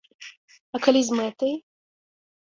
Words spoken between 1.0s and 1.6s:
з мэтай?